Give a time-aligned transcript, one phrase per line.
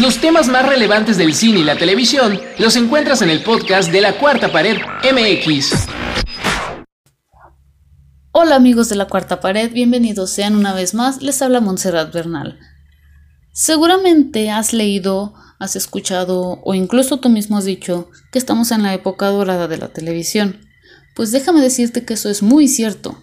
[0.00, 4.00] Los temas más relevantes del cine y la televisión los encuentras en el podcast de
[4.00, 5.86] la Cuarta Pared MX.
[8.32, 12.58] Hola amigos de la Cuarta Pared, bienvenidos sean una vez más, les habla Montserrat Bernal.
[13.52, 18.94] Seguramente has leído, has escuchado o incluso tú mismo has dicho que estamos en la
[18.94, 20.62] época dorada de la televisión.
[21.14, 23.22] Pues déjame decirte que eso es muy cierto.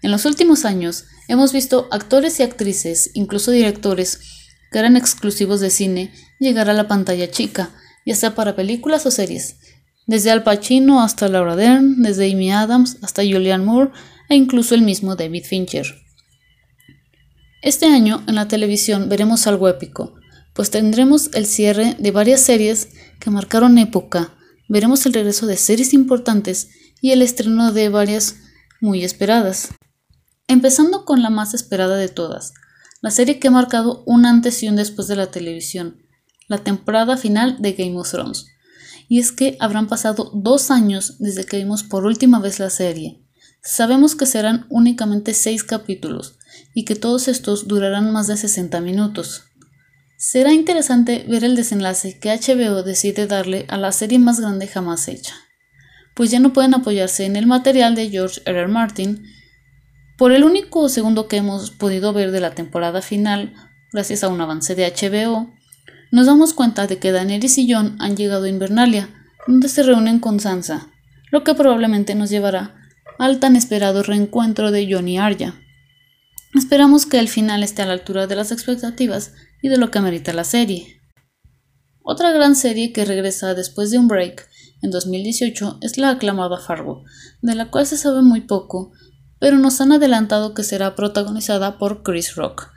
[0.00, 4.39] En los últimos años hemos visto actores y actrices, incluso directores,
[4.70, 7.70] que eran exclusivos de cine, llegar a la pantalla chica,
[8.06, 9.56] ya sea para películas o series.
[10.06, 13.90] Desde Al Pacino hasta Laura Dern, desde Amy Adams hasta Julianne Moore
[14.28, 15.86] e incluso el mismo David Fincher.
[17.62, 20.14] Este año en la televisión veremos algo épico,
[20.54, 24.34] pues tendremos el cierre de varias series que marcaron época,
[24.68, 28.36] veremos el regreso de series importantes y el estreno de varias
[28.80, 29.68] muy esperadas.
[30.48, 32.54] Empezando con la más esperada de todas,
[33.00, 36.02] la serie que ha marcado un antes y un después de la televisión,
[36.48, 38.46] la temporada final de Game of Thrones.
[39.08, 43.24] Y es que habrán pasado dos años desde que vimos por última vez la serie.
[43.62, 46.38] Sabemos que serán únicamente seis capítulos,
[46.74, 49.44] y que todos estos durarán más de 60 minutos.
[50.16, 55.08] Será interesante ver el desenlace que HBO decide darle a la serie más grande jamás
[55.08, 55.34] hecha,
[56.14, 58.60] pues ya no pueden apoyarse en el material de George R.
[58.60, 58.68] R.
[58.68, 59.24] Martin.
[60.20, 63.54] Por el único segundo que hemos podido ver de la temporada final,
[63.90, 65.50] gracias a un avance de HBO,
[66.12, 69.08] nos damos cuenta de que Daenerys y Jon han llegado a Invernalia,
[69.46, 70.88] donde se reúnen con Sansa,
[71.30, 72.74] lo que probablemente nos llevará
[73.18, 75.54] al tan esperado reencuentro de Jon y Arya.
[76.54, 80.02] Esperamos que el final esté a la altura de las expectativas y de lo que
[80.02, 81.00] merita la serie.
[82.02, 84.46] Otra gran serie que regresa después de un break
[84.82, 87.04] en 2018 es la aclamada Fargo,
[87.40, 88.92] de la cual se sabe muy poco,
[89.40, 92.68] pero nos han adelantado que será protagonizada por Chris Rock.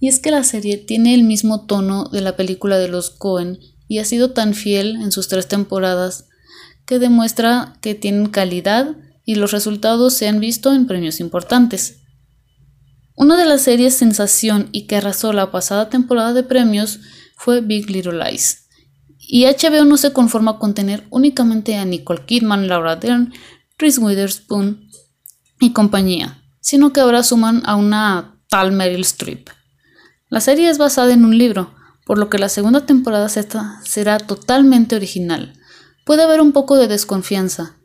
[0.00, 3.58] Y es que la serie tiene el mismo tono de la película de los Cohen
[3.88, 6.28] y ha sido tan fiel en sus tres temporadas
[6.86, 11.98] que demuestra que tienen calidad y los resultados se han visto en premios importantes.
[13.14, 17.00] Una de las series sensación y que arrasó la pasada temporada de premios
[17.36, 18.68] fue Big Little Lies.
[19.18, 23.32] Y HBO no se conforma con tener únicamente a Nicole Kidman, Laura Dern,
[23.78, 24.88] Reese Witherspoon
[25.62, 29.48] y compañía, sino que ahora suman a una tal Meryl Streep.
[30.28, 31.74] La serie es basada en un libro,
[32.04, 35.54] por lo que la segunda temporada será totalmente original.
[36.04, 37.76] Puede haber un poco de desconfianza,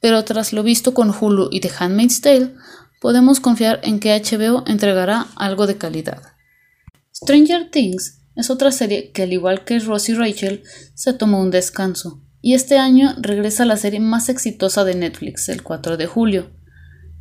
[0.00, 2.54] pero tras lo visto con Hulu y The Handmaid's Tale,
[3.00, 6.22] podemos confiar en que HBO entregará algo de calidad.
[7.14, 10.62] Stranger Things es otra serie que al igual que Ross y Rachel
[10.94, 15.62] se tomó un descanso y este año regresa la serie más exitosa de Netflix el
[15.62, 16.50] 4 de julio.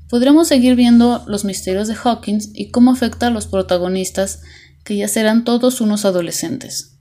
[0.10, 4.42] Podremos seguir viendo los misterios de Hawkins y cómo afecta a los protagonistas
[4.84, 7.00] que ya serán todos unos adolescentes.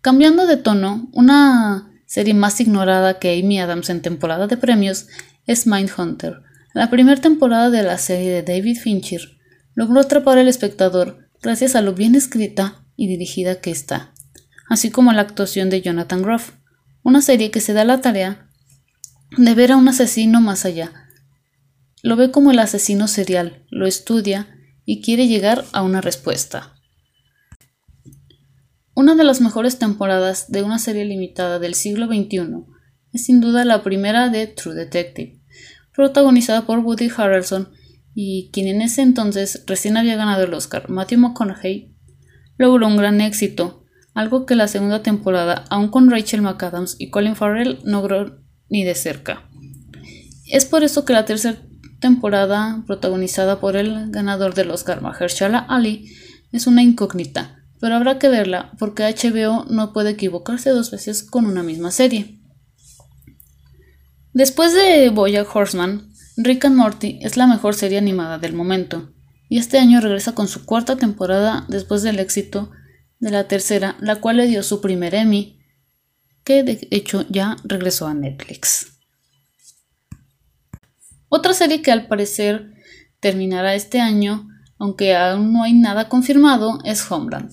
[0.00, 5.06] Cambiando de tono, una serie más ignorada que Amy Adams en temporada de premios
[5.46, 6.42] es Mindhunter,
[6.74, 9.22] la primera temporada de la serie de David Fincher
[9.74, 14.12] logró atrapar al espectador gracias a lo bien escrita y dirigida que está,
[14.68, 16.52] así como la actuación de Jonathan Groff,
[17.02, 18.50] una serie que se da la tarea
[19.36, 21.07] de ver a un asesino más allá.
[22.02, 24.54] Lo ve como el asesino serial, lo estudia
[24.84, 26.74] y quiere llegar a una respuesta.
[28.94, 32.64] Una de las mejores temporadas de una serie limitada del siglo XXI
[33.12, 35.38] es sin duda la primera de True Detective
[35.98, 37.70] protagonizada por Woody Harrelson
[38.14, 41.92] y quien en ese entonces recién había ganado el Oscar, Matthew McConaughey,
[42.56, 43.84] logró un gran éxito,
[44.14, 48.84] algo que la segunda temporada, aún con Rachel McAdams y Colin Farrell, no logró ni
[48.84, 49.48] de cerca.
[50.46, 51.58] Es por eso que la tercera
[52.00, 56.12] temporada, protagonizada por el ganador del Oscar, Mahershala Ali,
[56.52, 61.46] es una incógnita, pero habrá que verla porque HBO no puede equivocarse dos veces con
[61.46, 62.40] una misma serie.
[64.32, 69.12] Después de Boya Horseman, Rick and Morty es la mejor serie animada del momento,
[69.48, 72.70] y este año regresa con su cuarta temporada después del éxito
[73.18, 75.58] de la tercera, la cual le dio su primer Emmy,
[76.44, 78.97] que de hecho ya regresó a Netflix.
[81.28, 82.72] Otra serie que al parecer
[83.20, 84.48] terminará este año,
[84.78, 87.50] aunque aún no hay nada confirmado, es Homeland,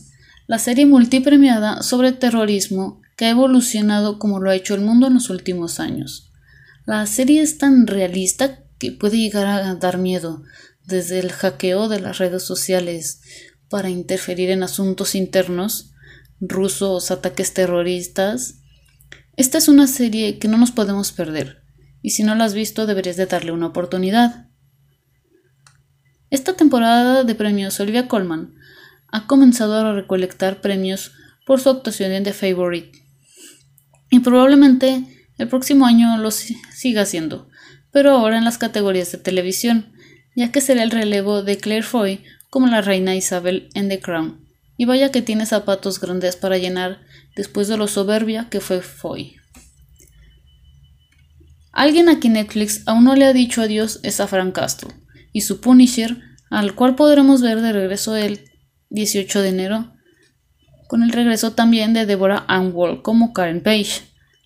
[0.47, 5.15] la serie multipremiada sobre terrorismo que ha evolucionado como lo ha hecho el mundo en
[5.15, 6.31] los últimos años.
[6.85, 10.43] La serie es tan realista que puede llegar a dar miedo,
[10.85, 13.21] desde el hackeo de las redes sociales
[13.69, 15.91] para interferir en asuntos internos,
[16.39, 18.59] rusos, ataques terroristas.
[19.35, 21.63] Esta es una serie que no nos podemos perder,
[22.05, 24.45] y si no la has visto deberías de darle una oportunidad.
[26.29, 28.53] Esta temporada de premios Olivia Colman
[29.07, 31.13] ha comenzado a recolectar premios
[31.47, 32.91] por su actuación en The Favorite.
[34.11, 35.03] Y probablemente
[35.39, 37.49] el próximo año lo siga haciendo,
[37.91, 39.91] pero ahora en las categorías de televisión,
[40.35, 44.45] ya que será el relevo de Claire Foy como la reina Isabel en The Crown.
[44.77, 46.99] Y vaya que tiene zapatos grandes para llenar
[47.35, 49.37] después de lo soberbia que fue Foy.
[51.75, 54.95] Alguien aquí Netflix aún no le ha dicho adiós es a Frank Castle
[55.33, 56.17] y su Punisher,
[56.49, 58.45] al cual podremos ver de regreso el
[58.91, 59.93] 18 de enero,
[60.87, 64.03] con el regreso también de Deborah Ann Wall como Karen Page.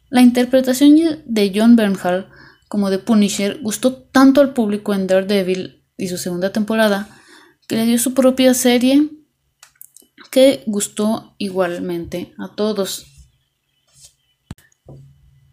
[0.10, 2.30] La interpretación de John Bernhal
[2.68, 7.10] como de Punisher gustó tanto al público en Daredevil y su segunda temporada
[7.68, 9.08] que le dio su propia serie
[10.32, 13.19] que gustó igualmente a todos.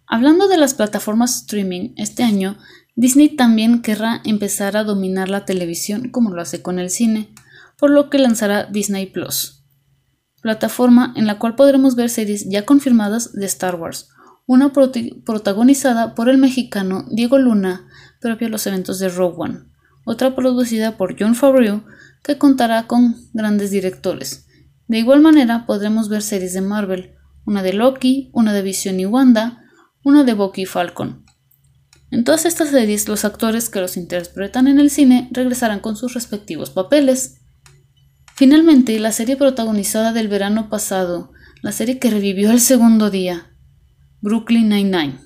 [0.08, 2.56] Hablando de las plataformas streaming, este año
[2.94, 7.34] Disney también querrá empezar a dominar la televisión como lo hace con el cine,
[7.76, 9.64] por lo que lanzará Disney Plus,
[10.40, 14.08] plataforma en la cual podremos ver series ya confirmadas de Star Wars,
[14.46, 17.88] una protagonizada por el mexicano Diego Luna
[18.20, 19.58] previo a los eventos de Rogue One,
[20.04, 21.82] otra producida por John Favreau
[22.22, 24.46] que contará con grandes directores.
[24.86, 29.06] De igual manera podremos ver series de Marvel, una de Loki, una de Vision y
[29.06, 29.64] Wanda,
[30.06, 31.24] una de Bucky Falcon.
[32.12, 36.14] En todas estas series los actores que los interpretan en el cine regresarán con sus
[36.14, 37.40] respectivos papeles.
[38.36, 43.52] Finalmente, la serie protagonizada del verano pasado, la serie que revivió el segundo día,
[44.20, 45.18] Brooklyn Nine-Nine.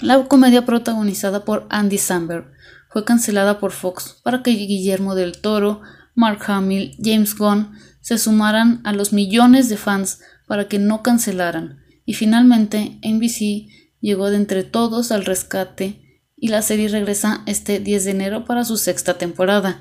[0.00, 2.50] La comedia protagonizada por Andy Samberg
[2.90, 5.80] fue cancelada por Fox para que Guillermo del Toro,
[6.16, 11.85] Mark Hamill, James Gunn se sumaran a los millones de fans para que no cancelaran,
[12.06, 13.68] y finalmente NBC
[14.00, 18.64] llegó de entre todos al rescate y la serie regresa este 10 de enero para
[18.64, 19.80] su sexta temporada.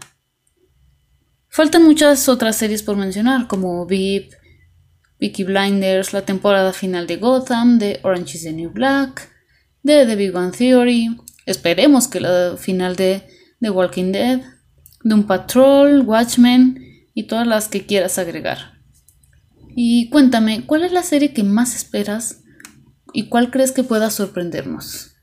[1.48, 4.34] Faltan muchas otras series por mencionar, como VIP,
[5.20, 9.30] Peaky Blinders, la temporada final de Gotham, de Orange is the New Black,
[9.84, 13.24] de The Big One Theory, esperemos que la final de
[13.62, 14.42] The Walking Dead,
[15.04, 18.75] Doom Patrol, Watchmen y todas las que quieras agregar.
[19.76, 22.44] Y cuéntame, ¿cuál es la serie que más esperas
[23.14, 25.15] y cuál crees que pueda sorprendernos?